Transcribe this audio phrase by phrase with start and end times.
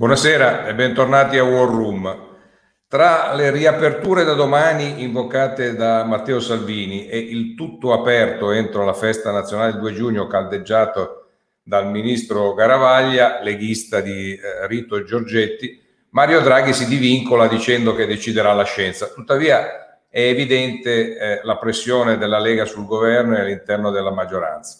[0.00, 2.36] Buonasera e bentornati a War Room.
[2.86, 8.92] Tra le riaperture da domani invocate da Matteo Salvini e il tutto aperto entro la
[8.92, 11.30] festa nazionale del 2 giugno caldeggiato
[11.64, 18.52] dal ministro Garavaglia, leghista di eh, Rito Giorgetti, Mario Draghi si divincola dicendo che deciderà
[18.52, 19.08] la scienza.
[19.08, 24.78] Tuttavia è evidente eh, la pressione della Lega sul governo e all'interno della maggioranza.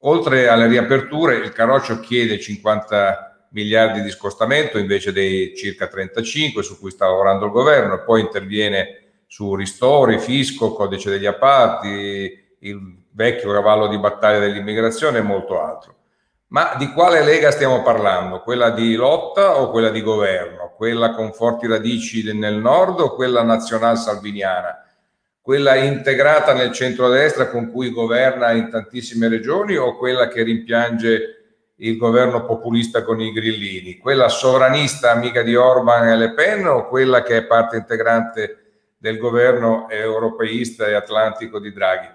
[0.00, 6.78] Oltre alle riaperture, il Caroccio chiede 50 miliardi di scostamento invece dei circa 35 su
[6.78, 12.78] cui sta lavorando il governo, e poi interviene su ristori, fisco, codice degli appalti, il
[13.12, 15.94] vecchio cavallo di battaglia dell'immigrazione e molto altro.
[16.48, 18.40] Ma di quale Lega stiamo parlando?
[18.40, 20.72] Quella di lotta o quella di governo?
[20.76, 24.84] Quella con forti radici nel nord o quella nazional salviniana?
[25.40, 31.39] Quella integrata nel centro-destra con cui governa in tantissime regioni o quella che rimpiange
[31.82, 36.86] il governo populista con i grillini, quella sovranista amica di Orban e Le Pen o
[36.86, 38.56] quella che è parte integrante
[38.98, 42.08] del governo europeista e atlantico di Draghi.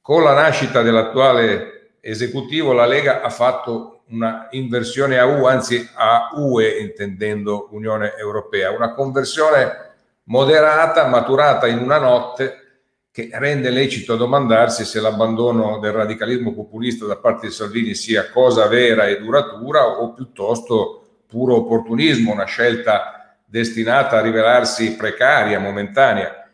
[0.00, 6.30] Con la nascita dell'attuale esecutivo la Lega ha fatto una inversione a U, anzi a
[6.34, 9.86] UE intendendo Unione Europea, una conversione
[10.24, 12.57] moderata, maturata in una notte
[13.18, 18.68] che rende lecito domandarsi se l'abbandono del radicalismo populista da parte di Salvini sia cosa
[18.68, 26.48] vera e duratura o piuttosto puro opportunismo, una scelta destinata a rivelarsi precaria, momentanea.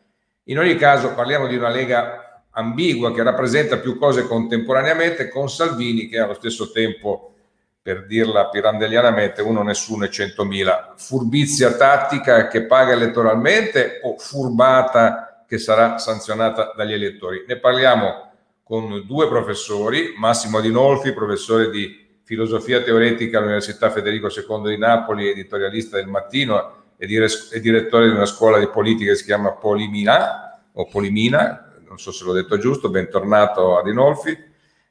[0.45, 6.09] In ogni caso parliamo di una Lega ambigua che rappresenta più cose contemporaneamente con Salvini
[6.09, 7.35] che allo stesso tempo,
[7.83, 10.95] per dirla pirandellianamente, uno nessuno e centomila.
[10.97, 17.45] Furbizia tattica che paga elettoralmente o furbata che sarà sanzionata dagli elettori.
[17.47, 18.33] Ne parliamo
[18.65, 25.97] con due professori, Massimo Adinolfi, professore di filosofia teoretica all'Università Federico II di Napoli, editorialista
[25.97, 27.29] del Mattino e, dire-
[27.61, 32.25] direttore di una scuola di politica che si chiama Polimina, o Polimina, non so se
[32.25, 34.37] l'ho detto giusto, bentornato Adinolfi.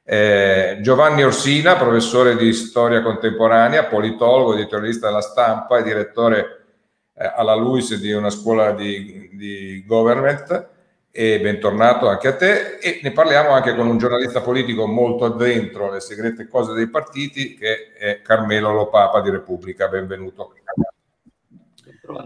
[0.02, 6.63] Eh, Giovanni Orsina, professore di storia contemporanea, politologo, editorialista della stampa e direttore
[7.16, 10.72] eh, alla LUIS di una scuola di, di government
[11.16, 15.88] e bentornato anche a te e ne parliamo anche con un giornalista politico molto addentro
[15.88, 20.54] alle segrete cose dei partiti che è Carmelo Lopapa di Repubblica, benvenuto.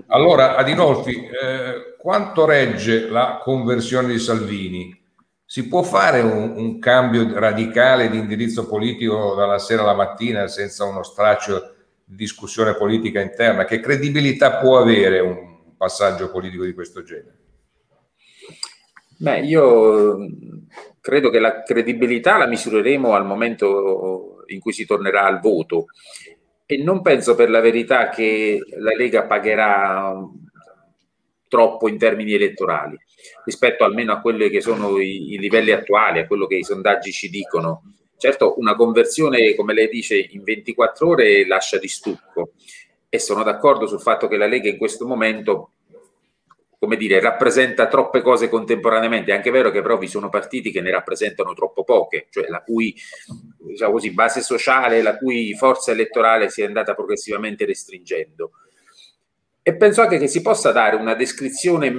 [0.06, 4.98] Allora, Adinolfi, eh, quanto regge la conversione di Salvini?
[5.44, 10.84] Si può fare un, un, cambio radicale di indirizzo politico dalla sera alla mattina senza
[10.84, 11.74] uno straccio
[12.08, 17.36] discussione politica interna, che credibilità può avere un passaggio politico di questo genere?
[19.18, 20.16] Beh, io
[21.00, 25.86] credo che la credibilità la misureremo al momento in cui si tornerà al voto
[26.64, 30.14] e non penso per la verità che la Lega pagherà
[31.48, 32.96] troppo in termini elettorali
[33.44, 37.10] rispetto almeno a quelli che sono i, i livelli attuali, a quello che i sondaggi
[37.10, 37.82] ci dicono
[38.18, 42.50] Certo, una conversione, come lei dice, in 24 ore lascia di stucco
[43.08, 45.70] e sono d'accordo sul fatto che la Lega in questo momento,
[46.80, 49.30] come dire, rappresenta troppe cose contemporaneamente.
[49.30, 52.60] È anche vero che però vi sono partiti che ne rappresentano troppo poche, cioè la
[52.60, 52.92] cui
[53.60, 58.50] diciamo così, base sociale, la cui forza elettorale si è andata progressivamente restringendo.
[59.62, 61.94] E penso anche che si possa dare una descrizione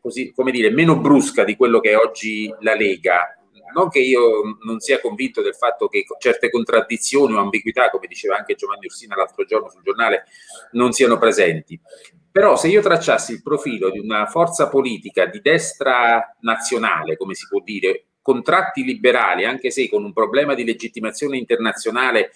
[0.00, 3.36] così, come dire, meno brusca di quello che è oggi la Lega,
[3.74, 8.36] non che io non sia convinto del fatto che certe contraddizioni o ambiguità, come diceva
[8.36, 10.24] anche Giovanni Ursina l'altro giorno sul giornale,
[10.72, 11.78] non siano presenti.
[12.30, 17.46] Però se io tracciassi il profilo di una forza politica di destra nazionale, come si
[17.46, 22.30] può dire, contratti liberali, anche se con un problema di legittimazione internazionale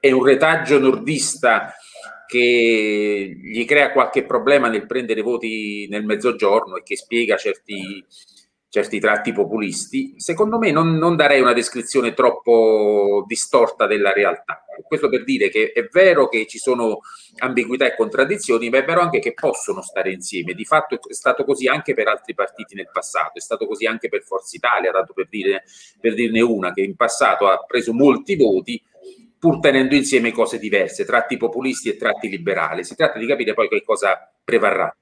[0.00, 1.74] e un retaggio nordista
[2.26, 8.04] che gli crea qualche problema nel prendere voti nel mezzogiorno e che spiega certi,
[8.74, 14.64] certi tratti populisti, secondo me non, non, darei una descrizione troppo distorta della realtà.
[14.82, 16.98] Questo per dire che è vero che ci sono
[17.38, 20.54] ambiguità e contraddizioni, ma è vero anche che possono stare insieme.
[20.54, 24.08] Di fatto è stato così anche per altri partiti nel passato, è stato così anche
[24.08, 25.62] per Forza Italia, tanto per, dire,
[26.00, 28.82] per dirne una, che in passato ha preso molti voti
[29.38, 32.82] pur tenendo insieme cose diverse, tratti populisti e tratti liberali.
[32.82, 34.92] Si tratta di capire poi che cosa prevarrà.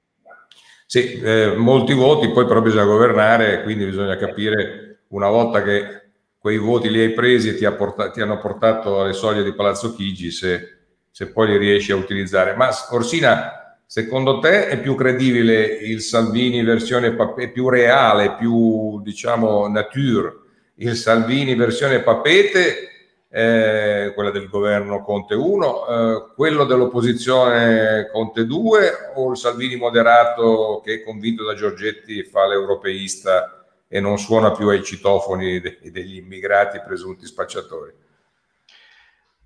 [0.93, 6.01] Sì, eh, molti voti, poi però bisogna governare, quindi bisogna capire una volta che
[6.37, 9.95] quei voti li hai presi e ti, portato, ti hanno portato alle soglie di Palazzo
[9.95, 10.77] Chigi, se,
[11.09, 12.53] se, poi li riesci a utilizzare.
[12.53, 19.67] Ma Orsina, secondo te è più credibile il Salvini versione, è più reale, più diciamo
[19.67, 20.31] nature,
[20.75, 22.92] il Salvini versione papete
[23.35, 30.79] eh, quella del governo Conte 1, eh, quello dell'opposizione Conte 2 o il Salvini moderato
[30.85, 36.79] che convinto da Giorgetti fa l'europeista e non suona più ai citofoni de- degli immigrati
[36.85, 37.91] presunti spacciatori?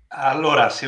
[0.08, 0.86] Allora, se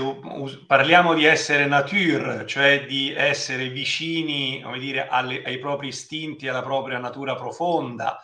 [0.66, 6.98] parliamo di essere nature, cioè di essere vicini dire, alle, ai propri istinti, alla propria
[6.98, 8.18] natura profonda,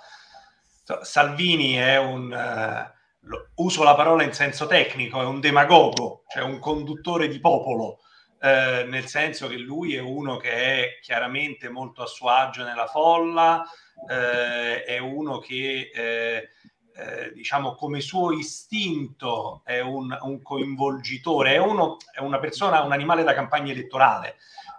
[1.02, 2.95] Salvini è un, uh,
[3.56, 7.98] uso la parola in senso tecnico, è un demagogo, cioè un conduttore di popolo,
[8.40, 12.86] uh, nel senso che lui è uno che è chiaramente molto a suo agio nella
[12.86, 13.62] folla,
[13.94, 15.90] uh, è uno che
[16.98, 22.92] eh, diciamo come suo istinto è un, un coinvolgitore, è, uno, è, una persona, un
[22.92, 24.36] animale da campagna elettorale.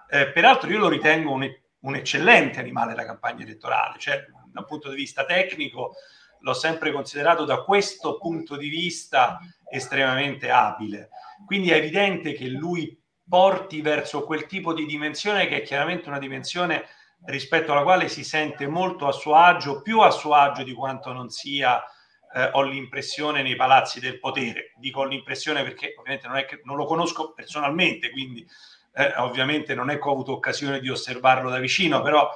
[0.10, 1.48] Eh, peraltro io lo ritengo un,
[1.82, 5.94] un, eccellente animale da campagna elettorale, cioè dal punto di vista tecnico
[6.40, 9.40] l'ho sempre considerato da questo punto di vista
[9.70, 11.10] estremamente abile.
[11.46, 16.20] Quindi è evidente che lui porti verso quel tipo di dimensione che è chiaramente una
[16.20, 16.86] dimensione
[17.26, 21.12] rispetto alla quale si sente molto a suo agio, più a suo agio di quanto
[21.12, 21.84] non sia
[22.34, 24.74] eh, ho l'impressione nei palazzi del potere.
[24.78, 28.48] Dico l'impressione perché ovviamente non, che, non lo conosco personalmente, quindi
[28.94, 32.30] eh, ovviamente non è che ho avuto occasione di osservarlo da vicino, però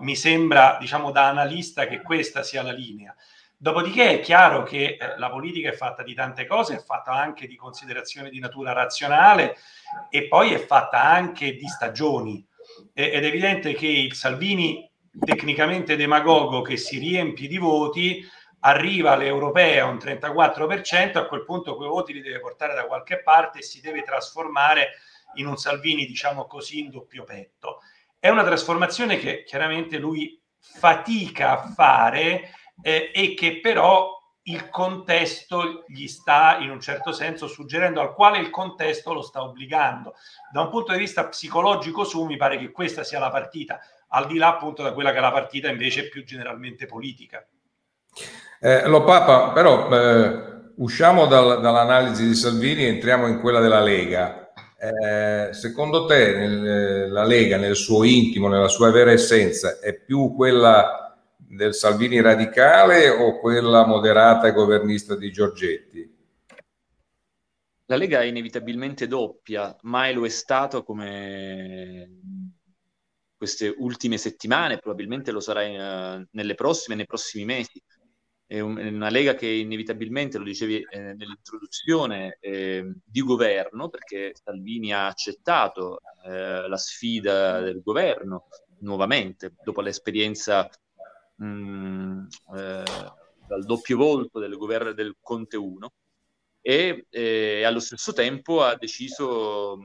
[0.00, 3.14] mi sembra, diciamo, da analista che questa sia la linea.
[3.64, 7.46] Dopodiché è chiaro che eh, la politica è fatta di tante cose, è fatta anche
[7.46, 9.56] di considerazioni di natura razionale
[10.10, 12.46] e poi è fatta anche di stagioni.
[12.92, 14.86] ed è evidente che il Salvini
[15.18, 18.22] tecnicamente demagogo che si riempie di voti
[18.60, 22.84] arriva alle europee a un 34%, a quel punto quei voti li deve portare da
[22.84, 24.96] qualche parte e si deve trasformare
[25.36, 27.78] in un Salvini, diciamo così, in doppio petto.
[28.18, 32.50] È una trasformazione che chiaramente lui fatica a fare
[32.82, 34.14] eh, e che però
[34.46, 39.42] il contesto gli sta in un certo senso suggerendo al quale il contesto lo sta
[39.42, 40.14] obbligando.
[40.52, 44.26] Da un punto di vista psicologico su mi pare che questa sia la partita, al
[44.26, 47.46] di là appunto da quella che è la partita invece più generalmente politica.
[48.60, 53.80] Eh, lo Papa, però eh, usciamo dal, dall'analisi di Salvini e entriamo in quella della
[53.80, 54.52] Lega.
[54.78, 60.34] Eh, secondo te nel, la Lega nel suo intimo, nella sua vera essenza, è più
[60.34, 61.03] quella
[61.48, 66.12] del Salvini radicale o quella moderata e governista di Giorgetti?
[67.86, 72.20] La Lega è inevitabilmente doppia, mai lo è stato come
[73.36, 77.82] queste ultime settimane, probabilmente lo sarà in, uh, nelle prossime, nei prossimi mesi
[78.46, 84.32] è, un, è una Lega che inevitabilmente, lo dicevi eh, nell'introduzione, eh, di governo, perché
[84.42, 88.46] Salvini ha accettato eh, la sfida del governo
[88.80, 90.68] nuovamente, dopo l'esperienza
[91.36, 92.26] mh, mm,
[92.56, 92.84] eh,
[93.46, 95.92] dal doppio volto del governo del Conte 1,
[96.60, 99.78] e eh, allo stesso tempo ha deciso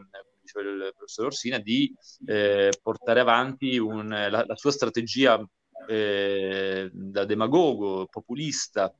[0.49, 1.93] diceva il professor Orsina, di
[2.25, 5.39] eh, portare avanti un, la, la, sua strategia
[5.87, 8.93] eh, da demagogo, populista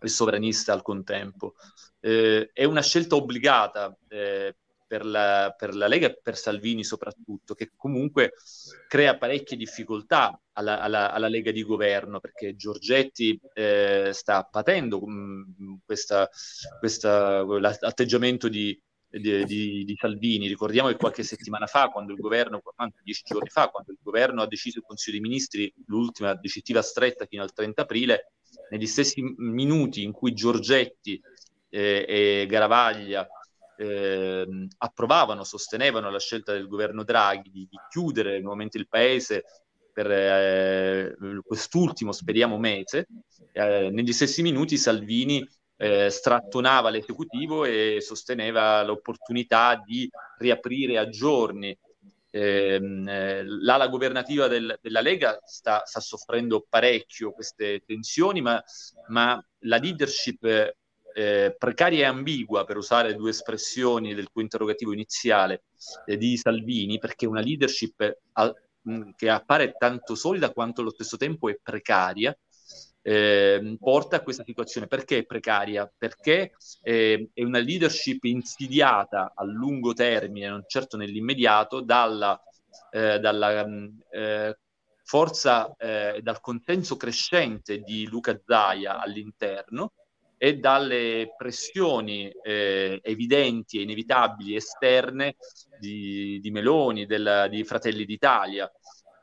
[0.00, 1.54] e sovranista al contempo.
[2.00, 4.56] Eh, è una scelta obbligata eh,
[4.86, 8.32] per, la, per, la, Lega e per Salvini soprattutto, che comunque
[8.88, 15.42] crea parecchie difficoltà alla, alla, alla Lega di governo, perché Giorgetti eh, sta patendo mm,
[17.60, 18.78] l'atteggiamento di
[19.18, 20.48] di, di, di, Salvini.
[20.48, 24.42] Ricordiamo che qualche settimana fa, quando il governo, anzi dieci giorni fa, quando il governo
[24.42, 28.32] ha deciso il Consiglio dei Ministri l'ultima decisiva stretta fino al 30 aprile,
[28.70, 31.20] negli stessi minuti in cui Giorgetti
[31.68, 33.26] eh, e Garavaglia
[33.76, 34.46] eh,
[34.78, 39.44] approvavano, sostenevano la scelta del governo Draghi di, di chiudere nuovamente il paese
[39.92, 43.06] per eh, quest'ultimo, speriamo, mese,
[43.52, 51.76] eh, negli stessi minuti Salvini eh, strattonava l'esecutivo e sosteneva l'opportunità di riaprire a giorni.
[52.30, 58.60] Ehm, eh, l'ala governativa del, della Lega sta, sta, soffrendo parecchio queste tensioni, ma,
[59.08, 60.74] ma la leadership
[61.14, 65.62] eh, precaria e ambigua, per usare due espressioni del tuo interrogativo iniziale
[66.06, 68.52] eh, di Salvini, perché una leadership a,
[68.82, 72.36] mh, che appare tanto solida quanto allo stesso tempo è precaria,
[73.00, 74.88] eh, porta a questa situazione.
[74.88, 75.90] Perché è precaria?
[75.96, 76.52] Perché
[76.82, 82.40] eh, è una leadership insidiata a lungo termine, non certo nell'immediato, dalla,
[82.90, 84.58] eh, dalla mm, eh,
[85.04, 89.92] forza e eh, dal consenso crescente di Luca Zaia all'interno
[90.44, 95.36] e dalle pressioni eh, evidenti e inevitabili esterne
[95.80, 98.70] di, di Meloni, del, di Fratelli d'Italia.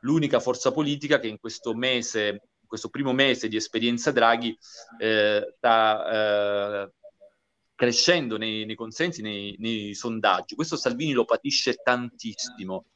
[0.00, 4.56] L'unica forza politica che in questo mese questo primo mese di esperienza Draghi
[4.98, 6.92] eh, sta eh,
[7.72, 10.56] crescendo nei, nei consensi, nei, nei, sondaggi.
[10.56, 12.86] Questo Salvini lo patisce tantissimo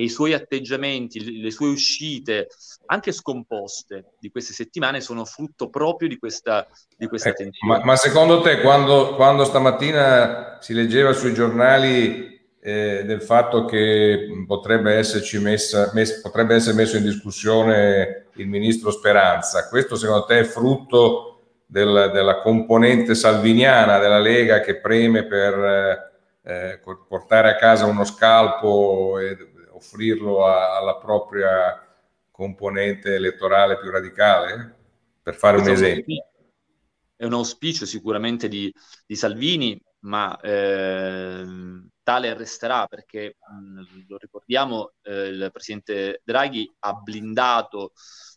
[0.00, 2.48] e i suoi atteggiamenti, le sue uscite,
[2.86, 6.66] anche scomposte di queste settimane, sono frutto proprio di questa,
[6.96, 7.78] di questa ecco, tensione.
[7.78, 14.26] Ma, ma, secondo te, quando, quando, stamattina si leggeva sui giornali eh, del fatto che
[14.46, 20.38] potrebbe, esserci messa, mess, potrebbe essere messo in discussione il ministro Speranza, questo secondo te
[20.38, 26.08] è frutto del, della componente salviniana della Lega che preme per
[26.42, 29.49] eh, portare a casa uno scalpo e
[29.80, 31.86] offrirlo a, alla propria
[32.30, 34.76] componente elettorale più radicale?
[35.22, 36.26] Per fare un esempio.
[37.16, 38.72] È un auspicio sicuramente di,
[39.06, 41.44] di Salvini, ma eh,
[42.10, 47.92] tale resterà perché, mh, lo ricordiamo, eh, il presidente Draghi ha blindato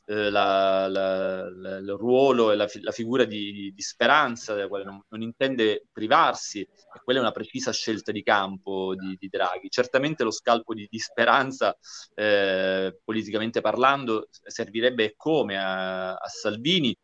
[0.06, 5.02] eh, la, la, la, il ruolo e la, figura di, di, speranza della quale non,
[5.10, 6.70] non, intende privarsi e
[7.04, 9.72] quella è una precisa scelta di campo di, di Draghi.
[9.72, 11.76] Certamente lo scalpo di, di speranza,
[12.14, 16.96] eh, politicamente parlando, servirebbe come a, a Salvini,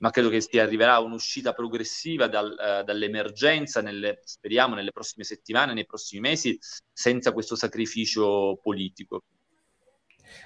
[0.00, 5.24] ma credo che si arriverà a un'uscita progressiva dal, uh, dall'emergenza, nelle, speriamo, nelle prossime
[5.24, 6.58] settimane, nei prossimi mesi,
[6.92, 9.22] senza questo sacrificio politico.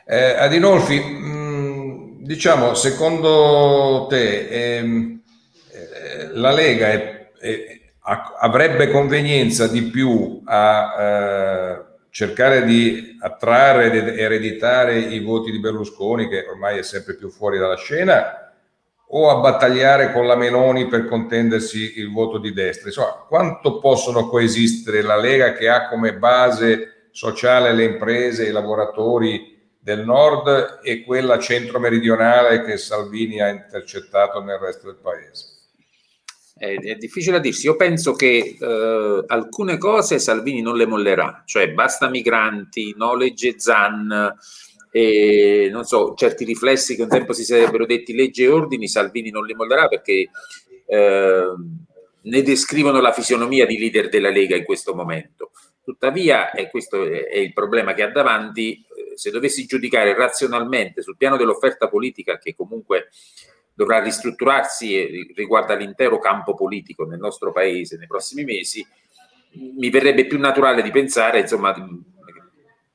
[0.04, 5.22] Eh, Adinolfi, mm, diciamo, secondo te ehm,
[5.72, 7.80] eh, la Lega è, è,
[8.40, 16.28] avrebbe convenienza di più a eh, cercare di attrarre ed ereditare i voti di Berlusconi,
[16.28, 18.45] che ormai è sempre più fuori dalla scena,
[19.08, 22.88] o a battagliare con la Meloni per contendersi il voto di destra?
[22.88, 29.54] Insomma, quanto possono coesistere la Lega che ha come base sociale le imprese, i lavoratori
[29.78, 35.54] del nord e quella centro-meridionale che Salvini ha intercettato nel resto del paese?
[36.58, 37.66] È, è difficile a dirsi.
[37.66, 43.58] Io penso che eh, alcune cose Salvini non le mollerà, cioè basta migranti, no legge
[43.58, 44.34] Zan,
[44.98, 49.28] e non so, certi riflessi che un tempo si sarebbero detti legge e ordini, Salvini
[49.28, 50.30] non li mollerà perché
[50.86, 51.54] eh,
[52.22, 55.50] ne descrivono la fisionomia di leader della Lega in questo momento.
[55.84, 61.18] Tuttavia, e questo è il problema che ha davanti, eh, se dovessi giudicare razionalmente sul
[61.18, 63.10] piano dell'offerta politica, che comunque
[63.74, 68.82] dovrà ristrutturarsi e riguarda l'intero campo politico nel nostro paese nei prossimi mesi,
[69.76, 71.74] mi verrebbe più naturale di pensare insomma,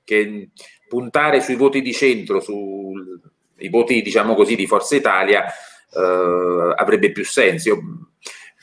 [0.03, 0.50] che
[0.91, 7.24] puntare sui voti di centro, sui voti diciamo così di Forza Italia eh, avrebbe più
[7.24, 7.69] senso.
[7.69, 7.81] Io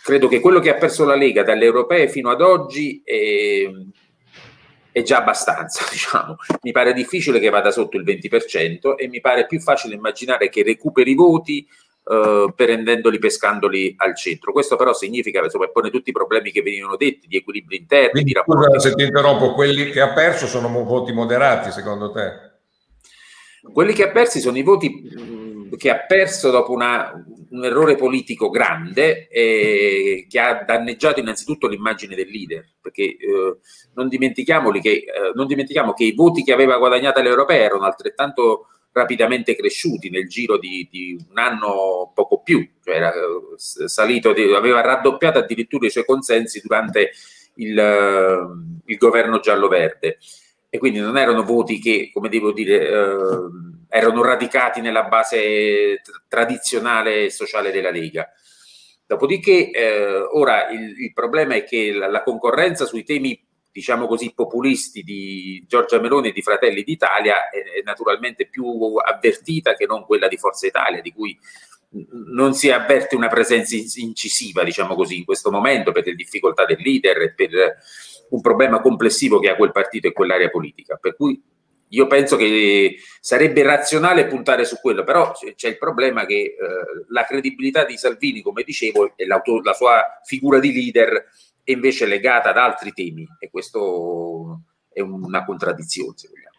[0.02, 3.62] credo che quello che ha perso la Lega dalle europee fino ad oggi è,
[4.92, 6.36] è già abbastanza, diciamo.
[6.60, 10.62] Mi pare difficile che vada sotto il 20% e mi pare più facile immaginare che
[10.62, 11.66] recuperi voti
[12.08, 14.50] Uh, prendendoli, pescandoli al centro.
[14.50, 18.30] Questo però significa, insomma, pone tutti i problemi che venivano detti, di equilibri interni, Quindi,
[18.30, 18.64] di rapporti.
[18.64, 22.32] Scusa se ti interrompo, quelli che ha perso sono voti moderati secondo te?
[23.70, 27.12] Quelli che ha persi sono i voti mh, che ha perso dopo una,
[27.50, 33.56] un errore politico grande e che ha danneggiato innanzitutto l'immagine del leader, perché eh,
[33.92, 38.68] non, che, eh, non dimentichiamo che i voti che aveva guadagnato alle europee erano altrettanto
[38.98, 44.80] rapidamente cresciuti nel giro di, di un anno poco più, cioè era eh, salito, aveva
[44.80, 47.12] raddoppiato addirittura i suoi consensi durante
[47.54, 48.38] il, eh,
[48.84, 50.18] il governo giallo-verde
[50.68, 53.38] e quindi non erano voti che, come devo dire, eh,
[53.88, 58.30] erano radicati nella base tradizionale e sociale della Lega.
[59.06, 63.40] Dopodiché, eh, ora il, il, problema è che la, la concorrenza sui temi
[63.78, 68.66] diciamo così, populisti di Giorgia Meloni e di Fratelli d'Italia è, naturalmente più
[68.96, 71.38] avvertita che non quella di Forza Italia, di cui
[72.10, 76.80] non si avverte una presenza incisiva, diciamo così, in questo momento per le difficoltà del
[76.80, 77.50] leader e per
[78.30, 80.96] un problema complessivo che ha quel partito e quell'area politica.
[80.96, 81.40] Per cui
[81.90, 86.56] io penso che sarebbe razionale puntare su quello, però c'è il problema che eh,
[87.10, 89.40] la credibilità di Salvini, come dicevo, e la
[89.72, 91.26] sua figura di leader
[91.68, 96.14] è invece legata ad altri temi e questo è una contraddizione.
[96.16, 96.56] Se vogliamo.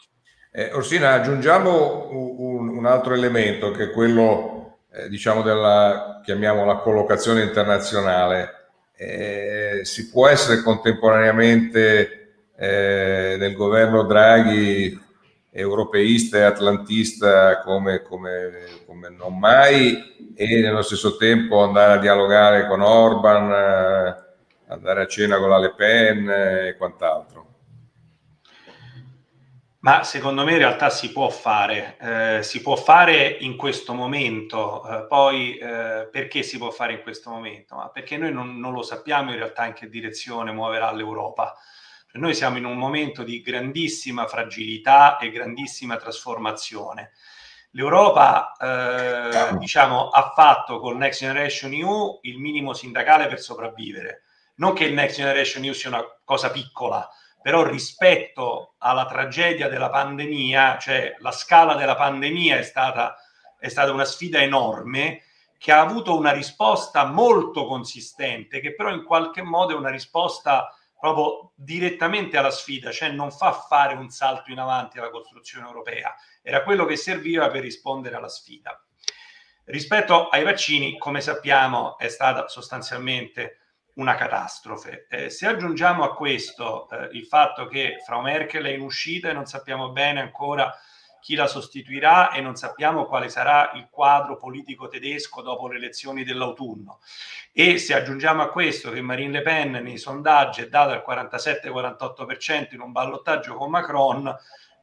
[0.52, 7.42] Eh, Orsina, aggiungiamo un, un, altro elemento che è quello, eh, diciamo, della, chiamiamola collocazione
[7.42, 8.54] internazionale.
[8.96, 15.08] Eh, si può essere contemporaneamente eh, nel governo Draghi
[15.50, 18.52] europeista e atlantista come, come,
[18.86, 24.28] come, non mai e nello stesso tempo andare a dialogare con Orban eh,
[24.70, 27.48] andare a cena con la Le Pen e quant'altro.
[29.82, 34.86] Ma secondo me in realtà si può fare, eh, si può fare in questo momento,
[34.86, 37.76] eh, poi eh, perché si può fare in questo momento?
[37.76, 41.56] Ma perché noi non, non, lo sappiamo in realtà in che direzione muoverà l'Europa.
[42.12, 47.12] Cioè, noi siamo in un momento di grandissima fragilità e grandissima trasformazione.
[47.72, 54.24] L'Europa, eh, diciamo, ha fatto con Next Generation EU il minimo sindacale per sopravvivere.
[54.60, 57.10] Non che il Next Generation EU sia una cosa piccola,
[57.42, 63.16] però rispetto alla tragedia della pandemia, cioè la scala della pandemia è stata,
[63.58, 65.24] è stata una sfida enorme
[65.58, 70.74] che ha avuto una risposta molto consistente, che però in qualche modo è una risposta
[71.00, 76.14] proprio direttamente alla sfida, cioè non fa fare un salto in avanti alla costruzione europea,
[76.42, 78.82] era quello che serviva per rispondere alla sfida.
[79.64, 83.60] Rispetto ai vaccini, come sappiamo, è stata sostanzialmente
[84.00, 85.08] una catastrofe.
[85.10, 89.34] Eh, se aggiungiamo a questo eh, il fatto che Frau Merkel è in uscita e
[89.34, 90.74] non sappiamo bene ancora
[91.20, 96.24] chi la sostituirà e non sappiamo quale sarà il quadro politico tedesco dopo le elezioni
[96.24, 97.02] dell'autunno.
[97.52, 102.74] E se aggiungiamo a questo che Marine Le Pen nei sondaggi è data al 47-48%
[102.76, 104.34] in un ballottaggio con Macron,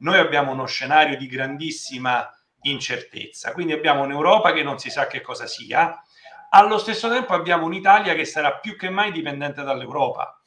[0.01, 2.31] noi abbiamo uno scenario di grandissima
[2.63, 3.53] incertezza.
[3.53, 6.03] Quindi abbiamo un'Europa che non si sa che cosa sia,
[6.51, 10.41] allo stesso tempo abbiamo un'Italia che sarà più che mai dipendente dall'Europa.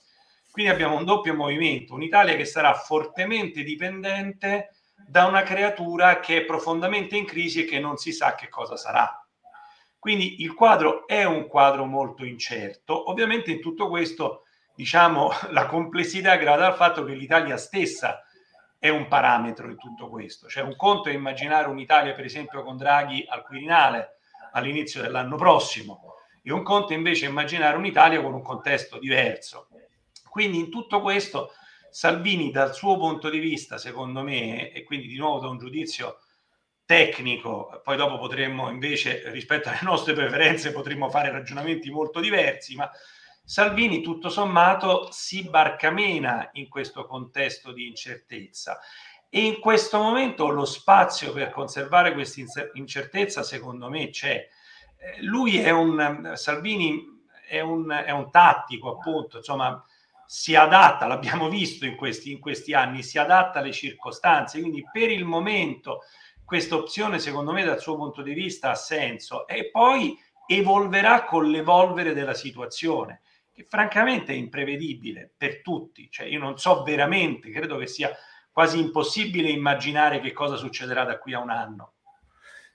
[0.51, 4.71] Quindi abbiamo un doppio movimento, un'Italia che sarà fortemente dipendente
[5.07, 8.75] da una creatura che è profondamente in crisi e che non si sa che cosa
[8.75, 9.23] sarà.
[9.97, 13.09] Quindi il quadro è un quadro molto incerto.
[13.09, 14.43] Ovviamente in tutto questo,
[14.75, 18.23] diciamo, la complessità è grata dal fatto che l'Italia stessa
[18.79, 20.47] è un parametro in tutto questo.
[20.47, 24.18] Cioè un conto è immaginare un'Italia, per esempio, con Draghi al Quirinale,
[24.51, 29.67] all'inizio dell'anno prossimo e un conto invece immaginare un'Italia con un contesto diverso.
[30.29, 31.51] Quindi in tutto questo
[31.91, 36.19] Salvini dal suo punto di vista, secondo me, e quindi di nuovo da un giudizio
[36.85, 42.89] tecnico, poi dopo potremmo invece rispetto alle nostre preferenze potremmo fare ragionamenti molto diversi, ma
[43.43, 48.79] Salvini tutto sommato si barcamena in questo contesto di incertezza
[49.31, 52.41] in questo momento lo spazio per conservare questa
[52.73, 54.47] incertezza, secondo me, c'è.
[54.97, 57.17] Eh, lui è un Salvini
[57.49, 59.83] è un, è un tattico, appunto, insomma,
[60.25, 64.59] si adatta, l'abbiamo visto in questi, in questi anni, si adatta alle circostanze.
[64.59, 66.01] Quindi per il momento
[66.45, 70.15] questa opzione, secondo me, dal suo punto di vista ha senso e poi
[70.45, 76.09] evolverà con l'evolvere della situazione, che francamente è imprevedibile per tutti.
[76.11, 78.15] Cioè, io non so veramente, credo che sia
[78.51, 81.93] quasi impossibile immaginare che cosa succederà da qui a un anno.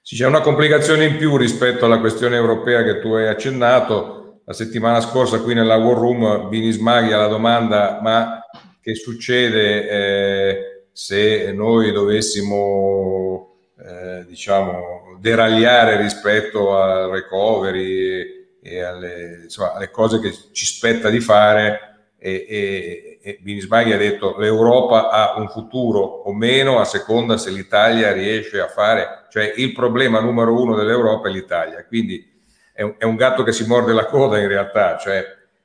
[0.02, 4.42] Sì, c'è una complicazione in più rispetto alla questione europea che tu hai accennato.
[4.44, 8.40] La settimana scorsa qui nella War Room Bini Smaghi alla domanda ma
[8.82, 19.72] che succede eh, se noi dovessimo eh, diciamo deragliare rispetto al recovery e alle, insomma,
[19.72, 25.38] alle cose che ci spetta di fare e, e e Binismaghi ha detto l'Europa ha
[25.38, 30.60] un futuro o meno a seconda se l'Italia riesce a fare, cioè il problema numero
[30.60, 32.22] uno dell'Europa è l'Italia, quindi
[32.74, 35.24] è un, è un gatto che si morde la coda in realtà, cioè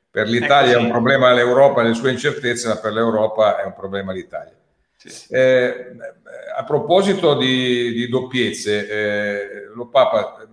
[0.09, 3.65] per l'Italia è, è un problema l'Europa e le sue incertezze, ma per l'Europa è
[3.65, 4.55] un problema l'Italia.
[4.95, 5.33] Sì.
[5.33, 5.97] Eh,
[6.55, 10.47] a proposito di, di doppiezze, eh, lo Papa,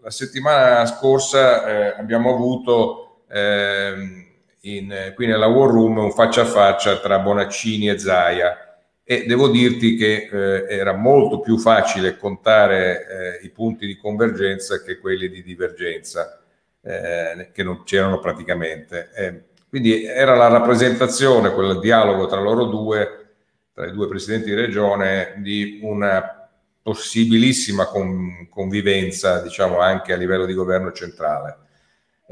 [0.00, 4.28] la settimana scorsa eh, abbiamo avuto ehm,
[4.62, 8.70] in, qui nella War Room un faccia a faccia tra Bonaccini e Zaia
[9.10, 14.82] e devo dirti che eh, era molto più facile contare eh, i punti di convergenza
[14.82, 16.40] che quelli di divergenza,
[16.80, 19.10] eh, che non c'erano praticamente.
[19.14, 23.32] Eh, quindi era la rappresentazione, quel dialogo tra loro due,
[23.72, 26.48] tra i due presidenti di regione, di una
[26.82, 31.56] possibilissima con, convivenza, diciamo anche a livello di governo centrale.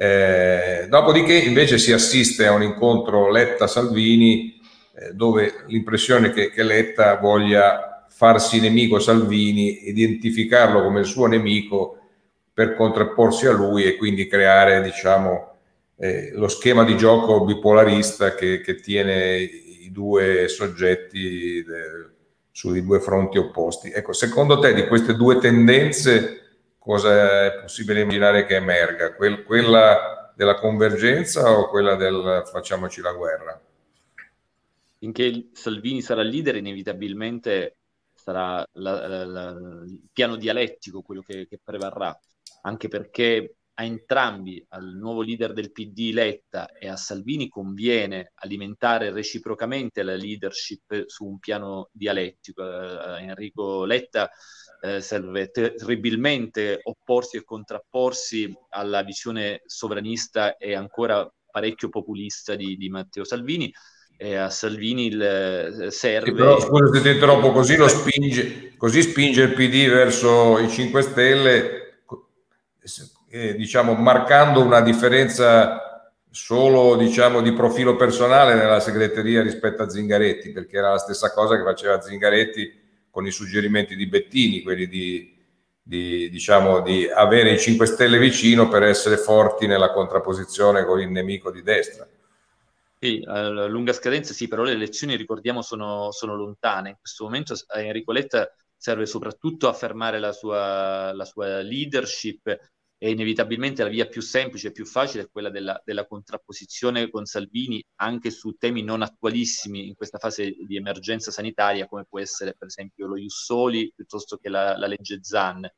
[0.00, 4.60] Eh, dopodiché invece si assiste a un incontro Letta-Salvini
[4.94, 11.98] eh, dove l'impressione che, che, Letta voglia farsi nemico Salvini, identificarlo come il suo nemico
[12.52, 15.56] per contrapporsi a lui e quindi creare diciamo,
[15.98, 22.10] eh, lo schema di gioco bipolarista che, che tiene i due soggetti de,
[22.52, 23.90] sui due fronti opposti.
[23.90, 26.47] Ecco, secondo te di queste due tendenze
[26.78, 29.14] cosa è possibile immaginare che emerga?
[29.14, 33.60] Que- quella della convergenza o quella del facciamoci la guerra?
[34.98, 37.76] Finché Salvini sarà leader, inevitabilmente
[38.14, 39.50] sarà la, la, la,
[39.86, 42.18] il piano dialettico quello che, che, prevarrà,
[42.62, 49.10] anche perché a entrambi, al nuovo leader del PD Letta e a Salvini, conviene alimentare
[49.10, 52.62] reciprocamente la leadership su un piano dialettico.
[52.62, 54.30] Uh, Enrico Letta
[54.80, 62.88] uh, serve terribilmente opporsi e contrapporsi alla visione sovranista e ancora parecchio populista di, di
[62.88, 63.72] Matteo Salvini.
[64.20, 66.30] E a Salvini il, eh, serve.
[66.30, 70.68] Sì, però scusa se ti interrompo, così lo spinge, così spinge il PD verso i
[70.68, 72.02] 5 Stelle
[73.30, 80.52] eh, diciamo, marcando una differenza solo diciamo, di profilo personale nella segreteria rispetto a Zingaretti,
[80.52, 82.86] perché era la stessa cosa che faceva Zingaretti
[83.18, 85.36] con i suggerimenti di Bettini, quelli di,
[85.82, 91.10] di, diciamo, di avere i 5 Stelle vicino per essere forti nella contrapposizione con il
[91.10, 92.06] nemico di destra.
[92.96, 96.90] Sì, a lunga scadenza sì, però le elezioni, ricordiamo, sono, sono lontane.
[96.90, 102.56] In questo momento Enrico Letta serve soprattutto a fermare la sua, la sua leadership
[102.98, 107.24] e inevitabilmente la via più semplice e più facile è quella della, della, contrapposizione con
[107.26, 112.54] Salvini anche su temi non attualissimi in questa fase di emergenza sanitaria come può essere
[112.58, 115.68] per esempio lo Jussoli piuttosto che la, la legge Zan.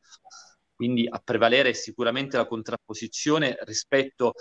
[0.74, 4.32] Quindi a prevalere sicuramente la contrapposizione rispetto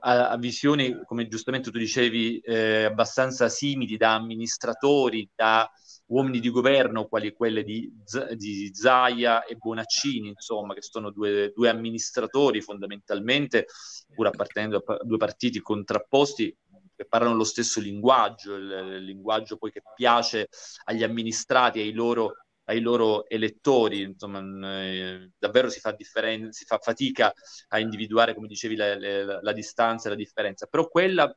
[0.00, 5.70] a, a visioni, come giustamente tu dicevi, eh, abbastanza simili da amministratori, da
[6.06, 7.92] uomini di governo quali quelle di,
[8.34, 13.66] di Zaia e Bonaccini, insomma, che sono due, due amministratori fondamentalmente,
[14.14, 16.56] pur appartenendo a due partiti contrapposti,
[16.94, 20.48] che parlano lo stesso linguaggio, il, il linguaggio poi che piace
[20.84, 22.36] agli amministrati, ai loro
[22.68, 24.40] ai loro elettori, insomma,
[24.82, 27.32] eh, davvero si fa, differen- si fa, fatica
[27.68, 31.32] a individuare, come dicevi, la, la, la distanza e la differenza, però quella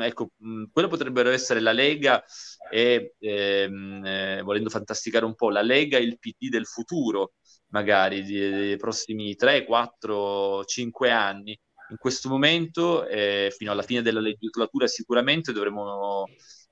[0.00, 2.22] ecco, mm, quello potrebbero essere la Lega
[2.70, 7.32] e, ehm, eh, volendo fantasticare un po', la Lega e il PD del futuro,
[7.68, 11.58] magari, dei prossimi 3, 4, 5 anni.
[11.90, 16.24] In questo momento, eh, fino alla fine della legislatura, sicuramente dovremo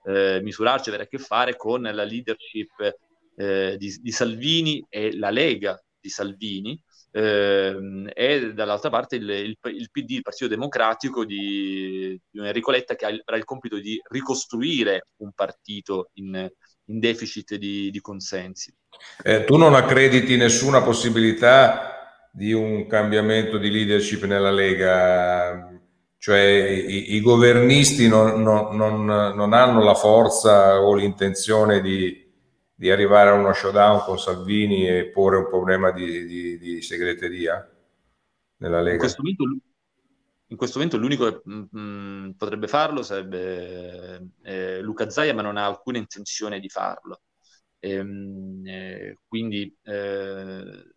[0.04, 2.96] eh, misurarci, avere a che fare con la leadership
[3.36, 9.56] eh, di, di Salvini e la Lega di Salvini, ehm, e dall'altra parte il, il,
[9.62, 15.06] il, PD, il Partito Democratico di, di Enrico Letta che avrà il compito di ricostruire
[15.18, 16.48] un partito in,
[16.86, 18.74] in deficit di, di consensi.
[19.22, 25.72] Eh, tu non accrediti nessuna possibilità di un cambiamento di leadership nella Lega?
[26.20, 32.27] Cioè i, i governisti non, non, non, non hanno la forza o l'intenzione di,
[32.78, 37.68] di arrivare a uno showdown con Salvini e porre un problema di, di, di segreteria
[38.58, 38.92] nella Lega?
[38.92, 39.44] In questo momento,
[40.46, 45.42] in questo momento l'unico che mh, mm, mm, potrebbe farlo sarebbe eh, Luca Zaia, ma
[45.42, 47.22] non ha alcuna intenzione di farlo.
[47.80, 50.94] E, ehm, eh, quindi eh,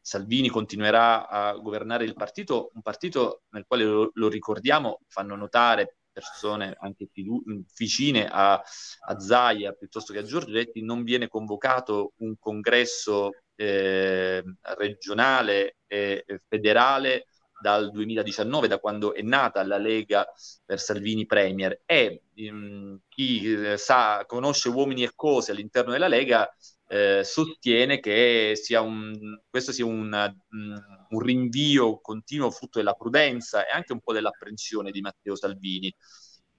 [0.00, 5.96] Salvini continuerà a governare il partito, un partito nel quale lo, lo ricordiamo, fanno notare
[6.16, 7.44] persone anche fidu-
[7.76, 14.42] vicine a, a Zaia piuttosto che a Giorgetti, non viene convocato un congresso eh,
[14.78, 17.26] regionale e federale
[17.60, 20.26] dal 2019, da quando è nata la Lega
[20.64, 21.82] per Salvini Premier.
[21.84, 26.50] E um, chi eh, sa, conosce uomini e cose all'interno della Lega
[26.88, 33.66] eh, sostiene che sia un, questo sia un, um, un, rinvio continuo frutto della prudenza
[33.66, 35.92] e anche un po' dell'apprensione di Matteo Salvini.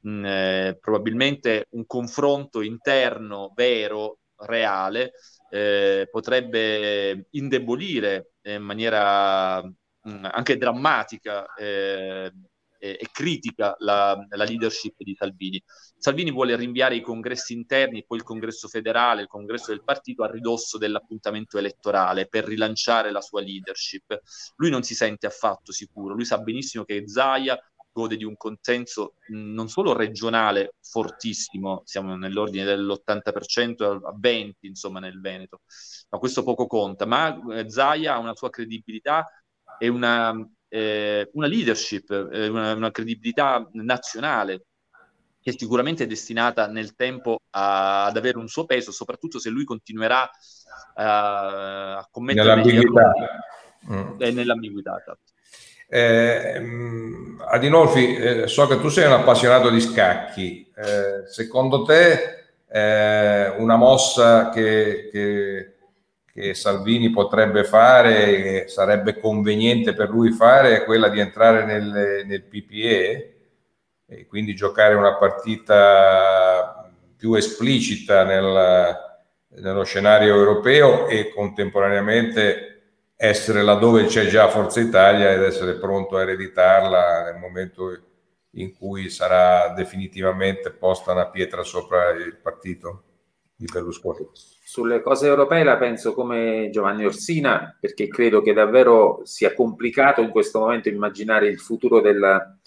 [0.07, 5.13] Mm, eh, probabilmente un confronto interno vero, reale,
[5.49, 9.71] eh, potrebbe indebolire in maniera mh,
[10.09, 12.31] mm, anche drammatica eh,
[12.79, 15.61] e, critica la, la, leadership di Salvini.
[15.99, 20.29] Salvini vuole rinviare i congressi interni, poi il congresso federale, il congresso del partito a
[20.29, 24.19] ridosso dell'appuntamento elettorale per rilanciare la sua leadership.
[24.57, 27.60] Lui non si sente affatto sicuro, lui sa benissimo che Zaia
[27.97, 35.19] gode di un consenso non solo regionale fortissimo, siamo nell'ordine dell'80% a 20% insomma nel
[35.19, 35.62] Veneto,
[36.10, 39.25] ma questo poco conta, ma eh, Zaia ha una sua credibilità
[39.79, 40.31] e una,
[40.67, 44.66] eh, una leadership, eh, una, una credibilità nazionale
[45.47, 49.63] che sicuramente è destinata nel tempo a, ad avere un suo peso, soprattutto se lui
[49.63, 50.29] continuerà
[50.95, 53.12] a, a commettere nell'ambiguità.
[53.89, 54.10] Mm.
[54.17, 55.19] Eh, nell'ambiguità esatto.
[55.88, 56.62] eh,
[57.49, 60.69] Adinolfi, eh, so che tu sei un appassionato di scacchi.
[60.75, 65.71] Eh, secondo te eh, una mossa che, che
[66.38, 72.25] che Salvini potrebbe fare, che sarebbe conveniente per lui fare, è quella di entrare nel,
[72.27, 73.37] nel PPE
[74.10, 78.96] e quindi giocare una partita più esplicita nel,
[79.62, 82.74] nello scenario europeo e contemporaneamente
[83.17, 88.00] essere laddove c'è già Forza Italia ed essere pronto a ereditarla nel momento
[88.52, 93.04] in cui sarà definitivamente posta una pietra sopra il partito
[93.56, 94.30] di Berlusconi.
[94.63, 100.30] Sulle cose europee la penso come Giovanni Orsina, perché credo che davvero sia complicato in
[100.30, 102.58] questo momento immaginare il futuro della,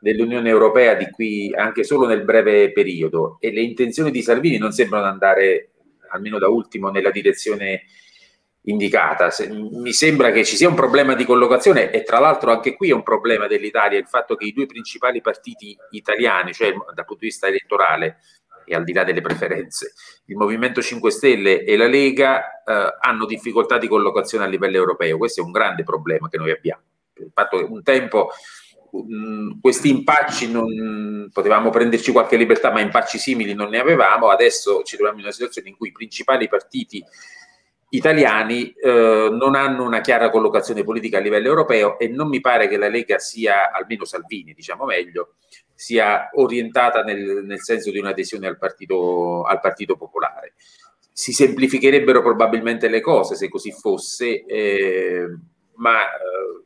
[0.00, 4.72] dell'Unione Europea di qui anche solo nel breve periodo e le intenzioni di Salvini non
[4.72, 5.70] sembrano andare,
[6.10, 7.84] almeno da ultimo, nella direzione
[8.66, 9.30] indicata.
[9.30, 12.90] Se, mi sembra che ci sia un problema di collocazione e tra l'altro anche qui
[12.90, 17.20] è un problema dell'Italia il fatto che i due principali partiti italiani, cioè dal punto
[17.20, 18.18] di vista elettorale
[18.66, 19.92] e al di là delle preferenze,
[20.26, 25.18] il Movimento 5 Stelle e la Lega eh, hanno difficoltà di collocazione a livello europeo.
[25.18, 26.82] Questo è un grande problema che noi abbiamo.
[27.14, 28.30] Il fatto che un tempo
[29.60, 34.28] questi impacci non potevamo prenderci qualche libertà, ma impacci simili non ne avevamo.
[34.28, 37.04] Adesso ci troviamo in una situazione in cui i principali partiti
[37.90, 42.68] italiani eh, non hanno una chiara collocazione politica a livello europeo e non mi pare
[42.68, 45.34] che la Lega sia, almeno Salvini diciamo meglio,
[45.74, 50.54] sia orientata nel, nel senso di un'adesione al partito, al partito, Popolare.
[51.12, 55.26] Si semplificherebbero probabilmente le cose se così fosse, eh,
[55.76, 56.65] ma eh,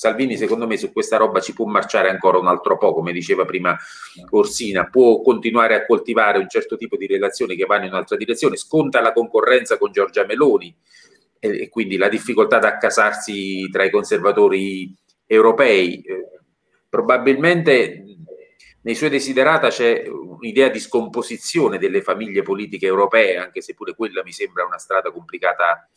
[0.00, 3.44] Salvini secondo me su questa roba ci può marciare ancora un altro po', come diceva
[3.44, 3.76] prima
[4.30, 8.56] Orsina, può continuare a coltivare un certo tipo di relazioni che vanno in un'altra direzione,
[8.56, 10.74] sconta la concorrenza con Giorgia Meloni
[11.38, 14.90] e, e quindi la difficoltà ad accasarsi tra i conservatori
[15.26, 16.00] europei.
[16.00, 16.28] Eh,
[16.88, 18.02] probabilmente
[18.80, 24.22] nei suoi desiderata c'è un'idea di scomposizione delle famiglie politiche europee, anche se pure quella
[24.24, 25.90] mi sembra una strada complicata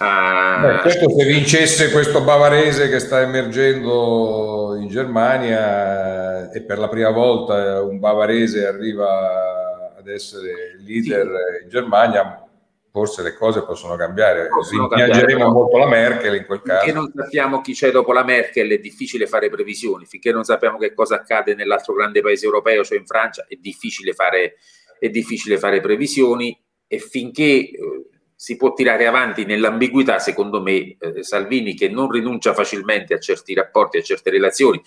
[0.00, 7.10] Ah, Beh, se vincesse questo bavarese che sta emergendo in Germania e per la prima
[7.10, 11.64] volta un bavarese arriva ad essere leader sì.
[11.64, 12.48] in Germania,
[12.92, 14.48] forse le cose possono cambiare.
[14.70, 16.84] Rimpiangeremo molto la Merkel in quel caso.
[16.84, 20.78] Finché non sappiamo chi c'è dopo la Merkel è difficile fare previsioni, finché non sappiamo
[20.78, 24.54] che cosa accade nell'altro grande paese europeo, cioè in Francia, è difficile fare,
[24.98, 26.56] è difficile fare previsioni
[26.86, 28.07] e finché eh,
[28.40, 33.52] si può tirare avanti nell'ambiguità, secondo me, eh, Salvini che non rinuncia facilmente a certi
[33.52, 34.80] rapporti, a certe relazioni,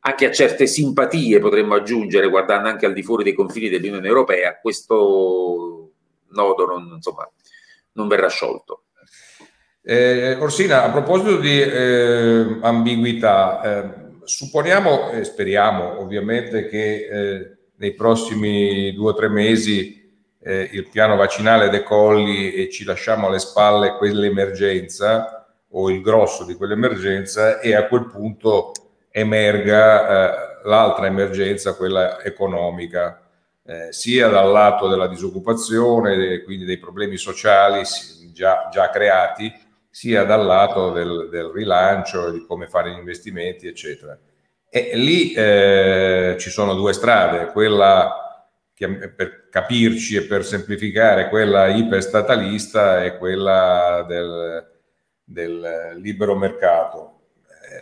[0.00, 4.58] anche a certe simpatie potremmo aggiungere, guardando anche al di fuori dei confini dell'Unione Europea,
[4.58, 5.90] questo
[6.28, 7.30] nodo non, insomma,
[7.92, 8.84] non verrà sciolto.
[9.82, 13.90] Eh, Orsina, a proposito di eh, ambiguità, eh,
[14.24, 19.97] supponiamo e speriamo ovviamente che eh, nei prossimi due o tre mesi
[20.48, 26.54] eh, il piano vaccinale decolli e ci lasciamo alle spalle quell'emergenza o il grosso di
[26.54, 28.72] quell'emergenza e a quel punto
[29.10, 33.20] emerga eh, l'altra emergenza, quella economica,
[33.62, 37.82] eh, sia dal lato della disoccupazione, quindi dei problemi sociali
[38.32, 39.52] già, già creati,
[39.90, 44.18] sia dal lato del, del rilancio, di come fare gli investimenti, eccetera.
[44.70, 48.27] E lì eh, ci sono due strade, quella
[48.86, 54.66] per capirci e per semplificare, quella iperstatalista e quella del,
[55.24, 57.14] del libero mercato.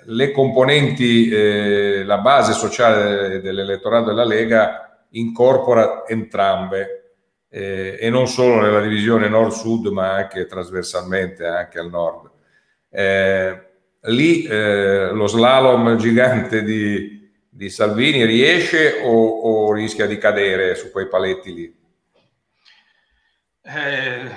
[0.07, 7.15] Le componenti, eh, la base sociale dell'elettorato della Lega incorpora entrambe
[7.49, 12.31] eh, e non solo nella divisione nord-sud ma anche trasversalmente anche al nord.
[12.91, 13.61] Eh,
[14.03, 17.16] lì eh, lo slalom gigante di,
[17.57, 21.75] di Salvini riesce o, o, rischia di cadere su quei paletti lì?
[23.63, 24.31] Eh,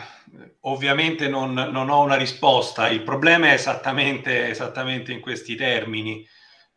[0.61, 6.25] ovviamente non, non, ho una risposta, il problema è esattamente, esattamente in questi termini.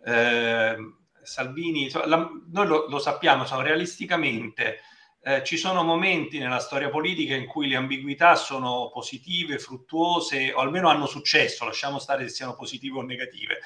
[0.04, 0.76] Eh,
[1.22, 4.80] Salvini, la, noi lo, lo sappiamo, so, realisticamente
[5.24, 10.58] eh, ci sono momenti nella storia politica in cui le ambiguità sono positive, fruttuose o
[10.58, 13.60] almeno hanno successo, lasciamo stare se siano positive o negative,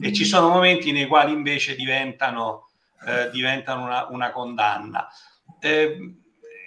[0.00, 2.68] e ci sono momenti nei quali invece diventano,
[3.06, 5.06] eh, diventano una, una, condanna.
[5.60, 5.96] Eh,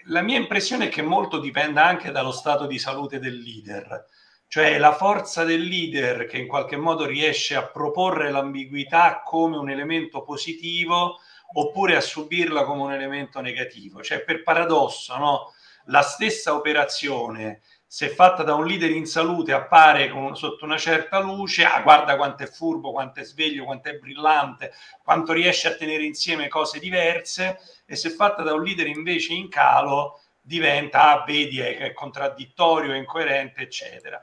[0.06, 4.06] la mia impressione è che molto dipenda anche dallo stato di salute del leader,
[4.48, 9.70] cioè la forza del leader che in qualche modo riesce a proporre l'ambiguità come un
[9.70, 11.20] elemento positivo
[11.54, 14.02] oppure a subirla come un elemento negativo.
[14.02, 15.54] Cioè, per paradosso, no?
[15.86, 21.20] la stessa operazione, se fatta da un leader in salute, appare con, sotto una certa
[21.20, 25.76] luce, ah, guarda quanto è furbo, quanto è sveglio, quanto è brillante, quanto riesce a
[25.76, 31.24] tenere insieme cose diverse, e se fatta da un leader invece in calo, diventa, ah,
[31.26, 34.22] vedi, è, è contraddittorio, è incoerente, eccetera.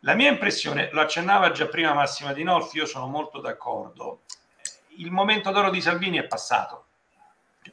[0.00, 4.22] La mia impressione, lo accennava già prima Massima Di Nolfi, io sono molto d'accordo,
[4.98, 6.86] il momento d'oro di Salvini è passato.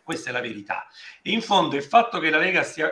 [0.03, 0.87] Questa è la verità.
[1.21, 2.89] E in fondo il fatto che la Lega stia...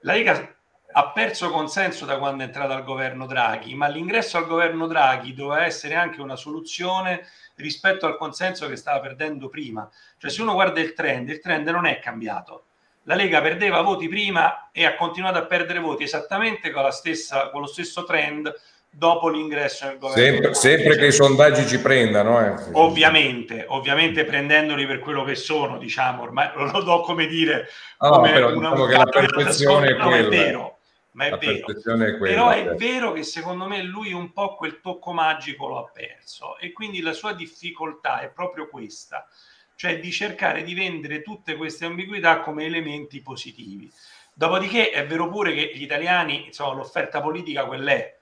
[0.00, 0.54] La Lega
[0.96, 5.34] ha perso consenso da quando è entrato al governo Draghi, ma l'ingresso al governo Draghi
[5.34, 9.90] doveva essere anche una soluzione rispetto al consenso che stava perdendo prima.
[10.18, 12.66] Cioè se uno guarda il trend, il trend non è cambiato.
[13.04, 17.62] La Lega perdeva voti prima e ha continuato a perdere voti esattamente con, stessa, con
[17.62, 18.54] lo stesso trend
[18.96, 20.22] dopo l'ingresso nel governo.
[20.22, 22.40] Sempre, sempre che i sondaggi ci prendano.
[22.40, 22.54] Eh.
[22.72, 28.28] Ovviamente, ovviamente prendendoli per quello che sono, diciamo, ormai lo do come dire, ah, come
[28.28, 30.16] no, però, una, diciamo che la percezione è quella.
[30.16, 30.78] è vero,
[31.12, 31.66] ma è la vero.
[31.66, 32.76] È quella, però è certo.
[32.76, 37.00] vero che secondo me lui un po' quel tocco magico lo ha perso e quindi
[37.00, 39.26] la sua difficoltà è proprio questa,
[39.74, 43.92] cioè di cercare di vendere tutte queste ambiguità come elementi positivi.
[44.36, 48.13] Dopodiché è vero pure che gli italiani, insomma, l'offerta politica quell'è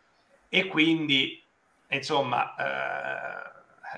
[0.54, 1.42] e quindi
[1.88, 2.54] insomma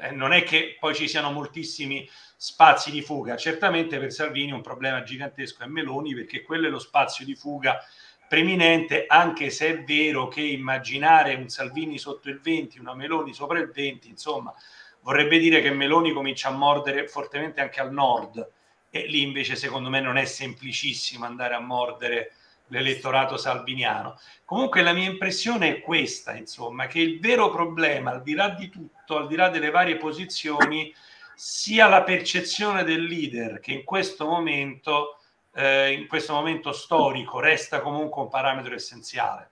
[0.05, 3.37] eh, non è che poi ci siano moltissimi spazi di fuga.
[3.37, 7.81] Certamente per Salvini un problema gigantesco è Meloni perché quello è lo spazio di fuga
[8.29, 13.59] preminente anche se è vero che immaginare un Salvini sotto il 20 una Meloni sopra
[13.59, 14.55] il 20 insomma
[15.01, 18.49] vorrebbe dire che Meloni comincia a mordere fortemente anche al nord.
[18.91, 22.31] E lì invece secondo me non è semplicissimo andare a mordere
[22.69, 24.19] l'elettorato salviniano.
[24.45, 28.69] Comunque la mia impressione è questa, insomma, che il vero problema, al di là di
[28.69, 30.93] tutto, al di là delle varie posizioni,
[31.35, 35.19] sia la percezione del leader che in questo momento,
[35.55, 39.51] eh, in questo momento storico, resta comunque un parametro essenziale.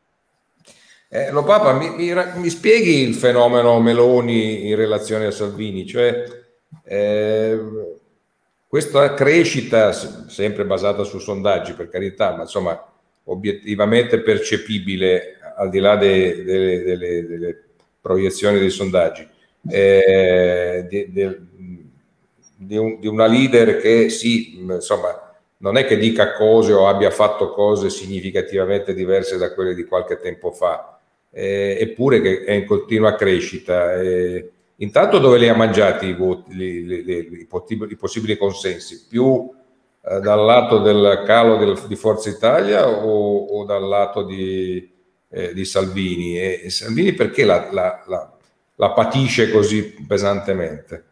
[1.08, 5.86] Eh, lo Papa, mi, mi, mi, spieghi il fenomeno Meloni in relazione a Salvini?
[5.86, 6.24] Cioè,
[6.84, 7.60] eh,
[8.66, 12.91] questa crescita, sempre basata su sondaggi per carità, ma insomma
[13.24, 17.64] obiettivamente percepibile al di là de, de, de, delle
[18.00, 19.28] proiezioni dei sondaggi
[19.68, 27.10] eh, di, un, una leader che sì, insomma, non è che dica cose o abbia
[27.10, 30.98] fatto cose significativamente diverse da quelle di qualche tempo fa,
[31.30, 34.00] eh, eppure che è in continua crescita.
[34.00, 39.06] Eh, intanto dove li ha mangiati i, voti, i possibili consensi?
[39.08, 39.50] Più
[40.04, 44.90] eh, dal lato del calo del, di Forza Italia o, o dal lato di,
[45.28, 46.38] eh, di Salvini?
[46.38, 48.32] E, e, Salvini perché la, la, la,
[48.74, 51.04] la patisce così pesantemente?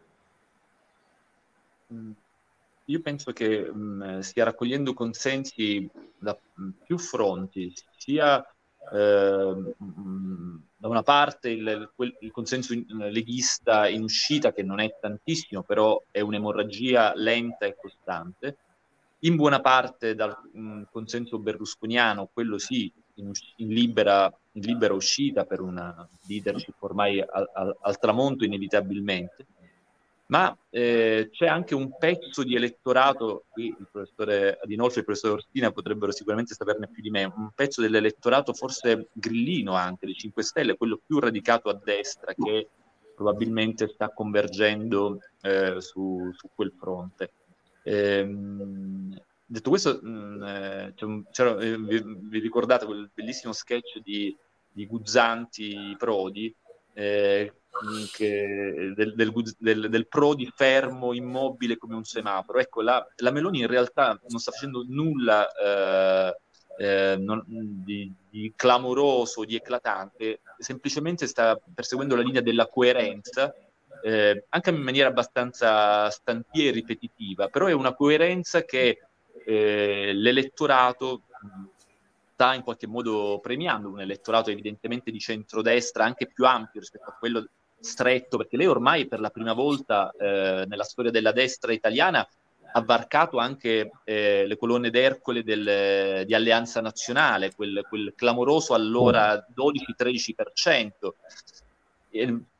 [2.85, 6.37] Io penso che mh, stia raccogliendo consensi da
[6.83, 8.45] più fronti, sia
[8.91, 14.97] eh, mh, da una parte il, il, il, consenso leghista in uscita, che non è
[14.99, 18.57] tantissimo, però è un'emorragia lenta e costante,
[19.21, 25.45] in buona parte dal mh, consenso berlusconiano, quello sì, in, in, libera, in, libera, uscita
[25.45, 29.45] per una leadership ormai al, al, al tramonto inevitabilmente,
[30.27, 35.33] ma eh, c'è anche un pezzo di elettorato, qui il professore Adinolfi e il professore
[35.33, 40.41] Orstina potrebbero sicuramente saperne più di me, un pezzo dell'elettorato forse grillino anche dei 5
[40.41, 42.69] Stelle, quello più radicato a destra che
[43.13, 47.33] probabilmente sta convergendo eh, su, su quel fronte.
[47.83, 54.35] Ehm, detto questo, mh, mm, eh, eh, vi, vi, ricordate quel bellissimo sketch di,
[54.71, 56.53] di Guzzanti Prodi?
[56.93, 57.53] Eh,
[58.11, 62.59] che, del, del, del, del, Prodi fermo, immobile come un semaforo.
[62.59, 66.37] Ecco, la, la Meloni in realtà non sta facendo nulla eh,
[66.77, 73.53] eh, non, di, di, clamoroso, di eclatante, semplicemente sta perseguendo la linea della coerenza
[74.03, 78.99] eh, anche in maniera abbastanza stantia e ripetitiva, però è una coerenza che
[79.45, 81.23] eh, l'elettorato
[82.33, 87.15] sta in qualche modo premiando, un elettorato evidentemente di centrodestra anche più ampio rispetto a
[87.17, 87.47] quello
[87.79, 92.27] stretto, perché lei ormai per la prima volta eh, nella storia della destra italiana
[92.73, 99.35] ha varcato anche eh, le colonne d'Ercole del, di Alleanza Nazionale, quel, quel clamoroso allora
[99.35, 100.89] 12-13%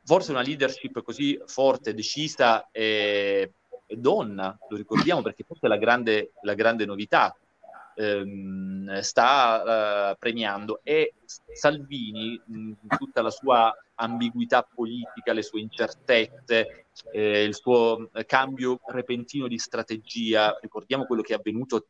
[0.04, 3.52] forse una leadership così forte, decisa e,
[3.86, 7.36] donna, lo ricordiamo perché questa è la grande, la grande novità,
[7.94, 10.80] ehm, sta uh, premiando.
[10.82, 18.80] E Salvini, in tutta la sua ambiguità politica, le sue incertezze, eh, il suo cambio
[18.86, 21.86] repentino di strategia, ricordiamo quello che è avvenuto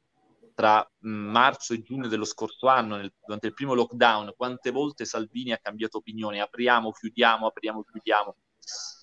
[0.62, 5.50] tra marzo e giugno dello scorso anno, nel, durante il primo lockdown, quante volte Salvini
[5.50, 8.36] ha cambiato opinione, apriamo, chiudiamo, apriamo, chiudiamo.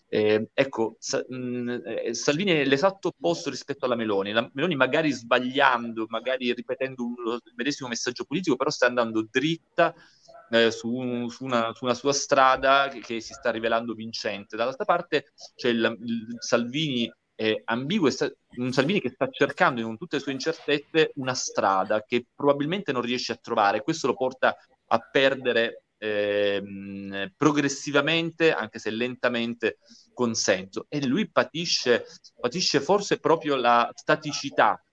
[0.08, 4.32] Eh, ecco, sa, mh, eh, Salvini è l'esatto opposto rispetto alla Meloni.
[4.32, 9.94] La Meloni magari sbagliando, magari ripetendo un, il medesimo messaggio politico, però sta andando dritta
[10.52, 14.56] eh, su, su, una, su, una, sua strada che, che, si sta rivelando vincente.
[14.56, 15.94] Dall'altra parte c'è il
[16.40, 18.10] Salvini è ambiguo,
[18.58, 23.02] un Salvini che sta cercando in tutte le sue incertezze una strada che probabilmente non
[23.02, 23.82] riesce a trovare.
[23.82, 29.78] Questo lo porta a perdere eh, progressivamente, anche se lentamente,
[30.14, 30.88] consenso.
[30.90, 34.84] E lui patisce, patisce forse proprio la staticità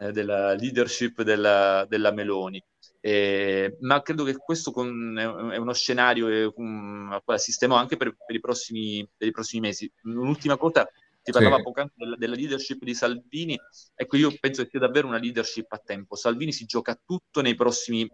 [0.00, 2.60] eh, della leadership della, della Meloni.
[2.98, 5.16] Eh, ma credo che questo con,
[5.52, 9.68] è uno scenario um, al quale assistiamo anche per, per, i prossimi, per, i prossimi,
[9.68, 9.92] mesi.
[10.02, 10.88] Un'ultima cosa,
[11.22, 11.62] si parlava sì.
[11.62, 13.58] poc'anzi della, della, leadership di Salvini,
[13.94, 16.16] ecco io penso che sia davvero una leadership a tempo.
[16.16, 18.10] Salvini si gioca tutto nei prossimi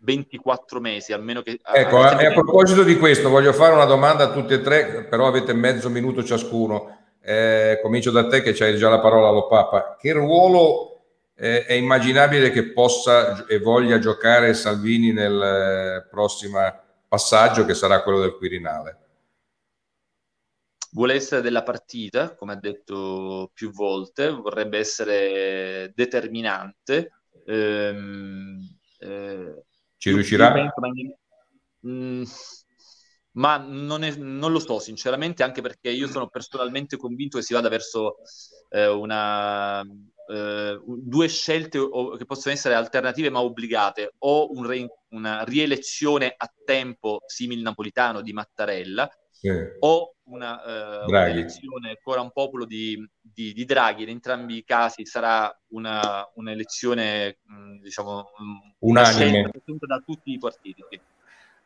[0.00, 1.58] 24 mesi, almeno che...
[1.60, 5.26] Ecco, a, a proposito di questo, voglio fare una domanda a tutti e tre, però
[5.26, 7.00] avete mezzo minuto ciascuno.
[7.20, 9.96] Eh, comincio da te che c'hai già la parola allo Papa.
[9.98, 10.94] Che ruolo
[11.34, 16.60] eh, è immaginabile che possa e voglia giocare Salvini nel eh, prossimo
[17.08, 18.98] passaggio che sarà quello del Quirinale?
[20.94, 27.10] Vuole essere della partita, come ha detto più volte, vorrebbe essere determinante.
[27.46, 28.60] Ehm,
[29.00, 29.64] eh,
[29.96, 30.52] Ci riuscirà?
[30.52, 32.22] Penso, ma, mh, mm,
[33.32, 37.54] ma non, è, non, lo so sinceramente, anche perché io sono personalmente convinto che si
[37.54, 38.18] vada verso
[38.68, 44.86] eh, una, eh, due scelte o, che possono essere alternative ma obbligate, o un re,
[45.08, 49.50] una rielezione a tempo simile napolitano di Mattarella, sì.
[49.80, 54.04] o una, uh, un'elezione ancora un popolo di, di, di, Draghi.
[54.04, 58.30] In entrambi i casi sarà una, un'elezione, mh, diciamo,
[58.80, 59.50] unanime
[59.80, 60.82] da tutti i partiti.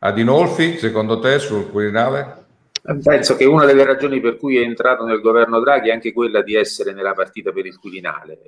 [0.01, 2.47] Adinolfi, secondo te sul Quirinale?
[3.03, 6.43] Penso che una delle ragioni per cui è entrato nel governo Draghi è anche quella
[6.43, 8.39] di essere nella partita per il Quirinale,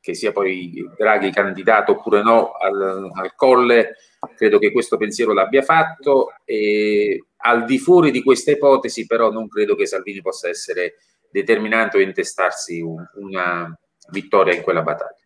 [0.00, 3.94] che sia poi Draghi candidato oppure no al, al Colle,
[4.34, 9.48] credo che questo pensiero l'abbia fatto e al di fuori di questa ipotesi però non
[9.48, 10.94] credo che Salvini possa essere
[11.30, 13.76] determinante o intestarsi un, una
[14.10, 15.16] vittoria in quella battaglia.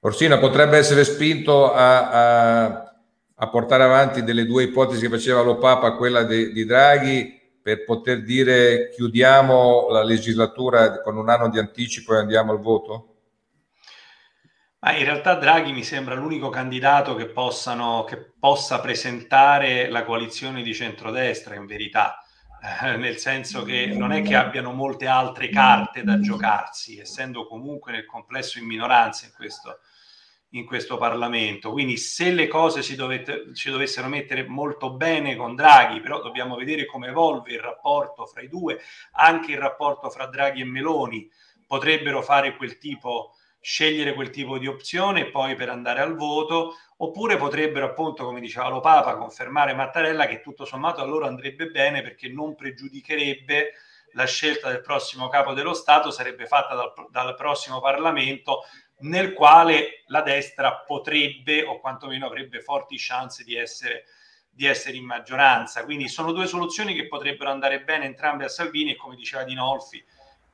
[0.00, 2.94] Orsina potrebbe essere spinto a, a,
[3.34, 7.84] a, portare avanti delle due ipotesi che faceva lo Papa, quella di, di Draghi, per
[7.84, 13.15] poter dire chiudiamo la legislatura con un anno di anticipo e andiamo al voto?
[14.78, 20.62] Ma in realtà Draghi mi sembra l'unico candidato che, possano, che possa presentare la coalizione
[20.62, 22.22] di centrodestra, in verità,
[22.82, 27.92] eh, nel senso che non è che abbiano molte altre carte da giocarsi, essendo comunque
[27.92, 29.78] nel complesso in minoranza in questo,
[30.50, 31.72] in questo Parlamento.
[31.72, 36.54] Quindi se le cose si, dovete, si dovessero mettere molto bene con Draghi, però dobbiamo
[36.54, 38.78] vedere come evolve il rapporto fra i due,
[39.12, 41.28] anche il rapporto fra Draghi e Meloni,
[41.66, 46.76] potrebbero fare quel tipo di scegliere quel tipo di opzione poi per andare al voto,
[46.98, 51.66] oppure potrebbero appunto, come diceva lo Papa, confermare Mattarella che tutto sommato a loro andrebbe
[51.66, 53.72] bene perché non pregiudicherebbe
[54.12, 58.62] la scelta del prossimo capo dello Stato, sarebbe fatta dal, dal prossimo Parlamento
[58.98, 64.04] nel quale la destra potrebbe o quantomeno avrebbe forti chance di essere,
[64.48, 65.82] di essere in maggioranza.
[65.82, 70.04] Quindi sono due soluzioni che potrebbero andare bene entrambe a Salvini e come diceva Dinolfi,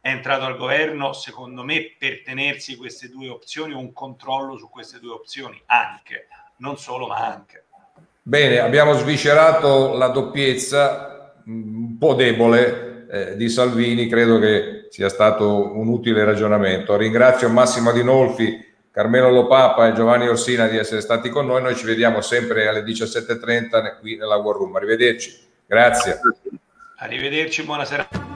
[0.02, 4.98] è entrato al governo, secondo me, per tenersi queste due opzioni, un controllo su queste
[4.98, 6.26] due opzioni, anche,
[6.56, 7.66] non solo, ma anche.
[8.20, 15.72] Bene, abbiamo sviscerato la doppiezza un po' debole eh, di Salvini, credo che sia stato
[15.78, 16.96] un utile ragionamento.
[16.96, 21.62] Ringrazio Massimo Adinolfi, Carmelo Lopapa e Giovanni Orsina di essere stati con noi.
[21.62, 24.74] Noi ci vediamo sempre alle 17.30 qui nella War Room.
[24.74, 25.38] Arrivederci.
[25.64, 26.18] Grazie.
[26.96, 28.31] Arrivederci, buonasera.